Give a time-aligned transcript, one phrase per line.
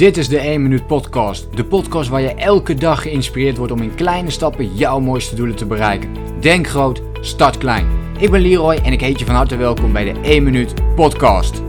[0.00, 1.56] Dit is de 1 Minuut Podcast.
[1.56, 5.56] De podcast waar je elke dag geïnspireerd wordt om in kleine stappen jouw mooiste doelen
[5.56, 6.40] te bereiken.
[6.40, 8.14] Denk groot, start klein.
[8.18, 11.62] Ik ben Leroy en ik heet je van harte welkom bij de 1 Minuut Podcast.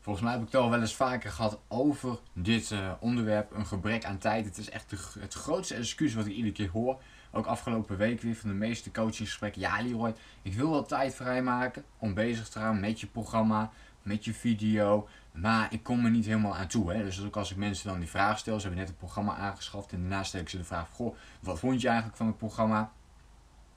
[0.00, 3.66] Volgens mij heb ik het al wel eens vaker gehad over dit uh, onderwerp, een
[3.66, 4.44] gebrek aan tijd.
[4.44, 4.90] Het is echt
[5.20, 6.98] het grootste excuus wat ik iedere keer hoor.
[7.32, 9.60] Ook afgelopen week weer van de meeste coachingsgesprekken.
[9.60, 13.70] Ja Leroy, ik wil wel tijd vrijmaken om bezig te gaan met je programma,
[14.04, 15.08] met je video.
[15.32, 16.92] Maar ik kom er niet helemaal aan toe.
[16.92, 17.04] Hè.
[17.04, 19.92] Dus ook als ik mensen dan die vraag stel, ze hebben net het programma aangeschaft
[19.92, 22.92] en daarna stel ik ze de vraag: Goh, wat vond je eigenlijk van het programma?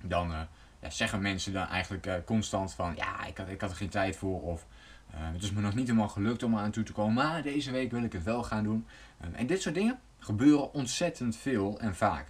[0.02, 0.41] Dan uh,
[0.80, 3.90] ja, zeggen mensen dan eigenlijk uh, constant van ja, ik had, ik had er geen
[3.90, 4.41] tijd voor.
[4.41, 4.66] Of
[5.13, 7.13] uh, het is me nog niet helemaal gelukt om er aan toe te komen.
[7.13, 8.88] Maar deze week wil ik het wel gaan doen.
[9.34, 12.27] en dit soort dingen gebeuren ontzettend veel en vaak.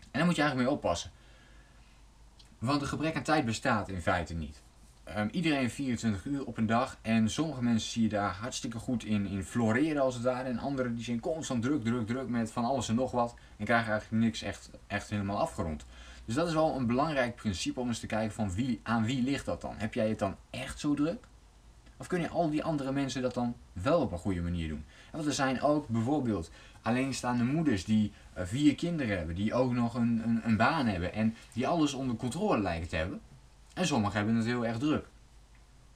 [0.00, 1.10] En daar moet je eigenlijk mee oppassen.
[2.58, 4.62] Want een gebrek aan tijd bestaat in feite niet.
[5.16, 6.98] Um, iedereen 24 uur op een dag.
[7.02, 10.48] En sommige mensen zie je daar hartstikke goed in, in floreren als het ware.
[10.48, 13.34] En anderen die zijn constant druk, druk, druk met van alles en nog wat.
[13.56, 15.84] En krijgen eigenlijk niks echt, echt helemaal afgerond.
[16.24, 19.22] Dus dat is wel een belangrijk principe om eens te kijken van wie, aan wie
[19.22, 19.74] ligt dat dan?
[19.76, 21.24] Heb jij het dan echt zo druk?
[21.96, 24.84] Of kunnen al die andere mensen dat dan wel op een goede manier doen?
[25.12, 26.50] want er zijn ook bijvoorbeeld
[26.82, 31.12] alleenstaande moeders die uh, vier kinderen hebben, die ook nog een, een, een baan hebben
[31.12, 33.20] en die alles onder controle lijken te hebben.
[33.80, 35.06] En sommigen hebben het heel erg druk.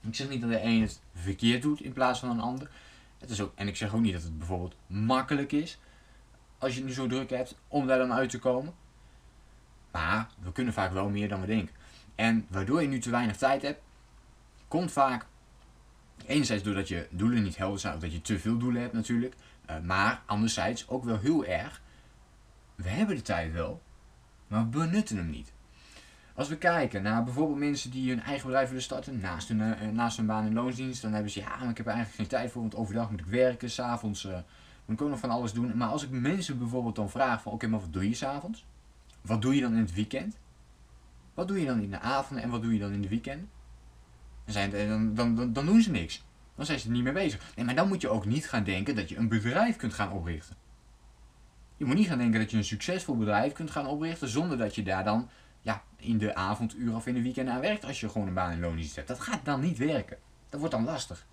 [0.01, 2.71] Ik zeg niet dat de een het verkeerd doet in plaats van een ander.
[3.19, 5.79] Het is ook, en ik zeg ook niet dat het bijvoorbeeld makkelijk is,
[6.59, 8.75] als je nu zo druk hebt, om daar dan uit te komen.
[9.91, 11.75] Maar we kunnen vaak wel meer dan we denken.
[12.15, 13.83] En waardoor je nu te weinig tijd hebt,
[14.69, 15.27] komt vaak
[16.27, 19.35] enerzijds doordat je doelen niet helder zijn, of dat je te veel doelen hebt natuurlijk.
[19.71, 21.83] Uh, maar anderzijds ook wel heel erg,
[22.75, 23.83] we hebben de tijd wel,
[24.47, 25.53] maar we benutten hem niet.
[26.35, 29.89] Als we kijken naar bijvoorbeeld mensen die hun eigen bedrijf willen starten, naast hun, uh,
[29.93, 32.51] naast baan en loonsdienst, dan hebben ze ja, maar ik heb er eigenlijk geen tijd
[32.51, 34.33] voor, want overdag moet ik werken, s'avonds uh,
[34.85, 35.77] moet ik ook nog van alles doen.
[35.77, 38.67] Maar als ik mensen bijvoorbeeld dan vraag van oké, maar wat doe je s'avonds?
[39.21, 40.37] Wat doe je dan in het weekend?
[41.35, 43.49] Wat doe je dan in de avond en wat doe je dan in de weekend?
[44.45, 46.23] Dan, dan, dan, dan doen ze niks.
[46.55, 47.53] Dan zijn ze er niet mee bezig.
[47.57, 50.13] Nee, maar dan moet je ook niet gaan denken dat je een bedrijf kunt gaan
[50.13, 50.57] oprichten.
[51.77, 54.75] Je moet niet gaan denken dat je een succesvol bedrijf kunt gaan oprichten zonder dat
[54.75, 55.29] je daar dan
[55.65, 58.53] ja, in de avonduren of in de weekend aan werkt als je gewoon een baan
[58.53, 59.09] in loondienst hebt.
[59.09, 60.17] Dat gaat dan niet werken.
[60.49, 61.27] Dat wordt dan lastig.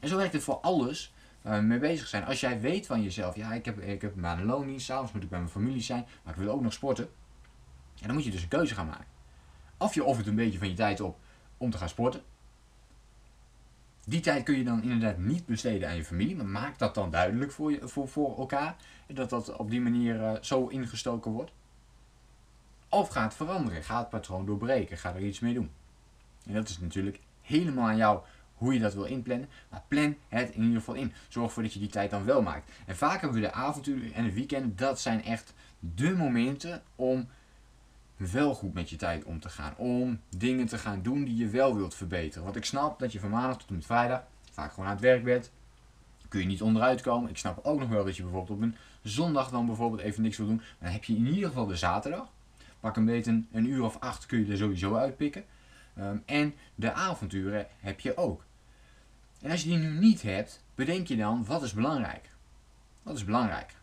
[0.00, 1.12] En zo werkt het voor alles
[1.42, 2.24] waar we mee bezig zijn.
[2.24, 5.12] Als jij weet van jezelf, ja, ik heb, ik heb een baan in loondienst, s'avonds
[5.12, 7.08] moet ik bij mijn familie zijn, maar ik wil ook nog sporten.
[7.94, 9.06] Ja, dan moet je dus een keuze gaan maken.
[9.78, 11.18] Of je offert een beetje van je tijd op
[11.56, 12.22] om te gaan sporten.
[14.04, 17.10] Die tijd kun je dan inderdaad niet besteden aan je familie, maar maak dat dan
[17.10, 18.76] duidelijk voor, je, voor, voor elkaar.
[19.06, 21.52] En dat dat op die manier uh, zo ingestoken wordt.
[22.90, 25.70] Of ga het veranderen, ga het patroon doorbreken, ga er iets mee doen.
[26.46, 28.20] En dat is natuurlijk helemaal aan jou
[28.54, 29.48] hoe je dat wil inplannen.
[29.68, 31.12] Maar plan het in ieder geval in.
[31.28, 32.70] Zorg ervoor dat je die tijd dan wel maakt.
[32.86, 34.76] En vaak hebben we de avonturen en de weekenden.
[34.76, 37.28] Dat zijn echt de momenten om
[38.16, 39.76] wel goed met je tijd om te gaan.
[39.76, 42.44] Om dingen te gaan doen die je wel wilt verbeteren.
[42.44, 45.04] Want ik snap dat je van maandag tot en met vrijdag vaak gewoon aan het
[45.04, 45.52] werk bent.
[46.28, 47.30] Kun je niet onderuit komen.
[47.30, 50.36] Ik snap ook nog wel dat je bijvoorbeeld op een zondag dan bijvoorbeeld even niks
[50.36, 50.62] wil doen.
[50.78, 52.28] Dan heb je in ieder geval de zaterdag.
[52.80, 55.44] Pak een beetje een, uur of acht kun je er sowieso uitpikken.
[55.98, 58.44] Um, en de avonturen heb je ook.
[59.40, 62.30] En als je die nu niet hebt, bedenk je dan wat is belangrijk.
[63.02, 63.74] Wat is belangrijk?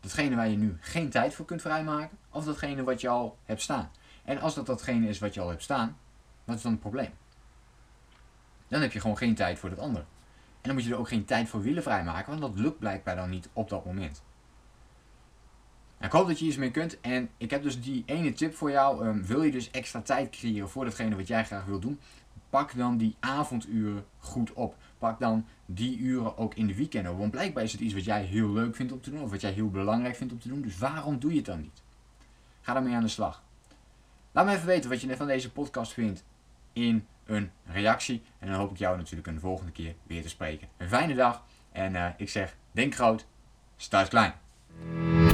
[0.00, 3.62] Datgene waar je nu geen tijd voor kunt vrijmaken, of datgene wat je al hebt
[3.62, 3.90] staan.
[4.24, 5.98] En als dat datgene is wat je al hebt staan,
[6.44, 7.10] wat is dan het probleem?
[8.68, 10.04] Dan heb je gewoon geen tijd voor dat andere.
[10.04, 13.16] En dan moet je er ook geen tijd voor willen vrijmaken, want dat lukt blijkbaar
[13.16, 14.22] dan niet op dat moment.
[16.00, 17.00] Ik hoop dat je iets mee kunt.
[17.00, 19.06] En ik heb dus die ene tip voor jou.
[19.06, 22.00] Um, wil je dus extra tijd creëren voor datgene wat jij graag wil doen?
[22.50, 24.76] Pak dan die avonduren goed op.
[24.98, 27.18] Pak dan die uren ook in de weekenden.
[27.18, 29.22] Want blijkbaar is het iets wat jij heel leuk vindt om te doen.
[29.22, 30.62] Of wat jij heel belangrijk vindt om te doen.
[30.62, 31.82] Dus waarom doe je het dan niet?
[32.60, 33.42] Ga daarmee aan de slag.
[34.32, 36.24] Laat me even weten wat je van deze podcast vindt
[36.72, 38.22] in een reactie.
[38.38, 40.68] En dan hoop ik jou natuurlijk een volgende keer weer te spreken.
[40.76, 41.44] Een fijne dag.
[41.72, 43.26] En uh, ik zeg, denk groot,
[43.76, 44.34] start klein.